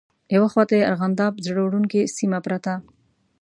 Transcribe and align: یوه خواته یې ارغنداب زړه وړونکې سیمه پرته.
یوه 0.35 0.47
خواته 0.53 0.73
یې 0.77 0.87
ارغنداب 0.91 1.33
زړه 1.45 1.61
وړونکې 1.63 2.11
سیمه 2.17 2.39
پرته. 2.45 2.73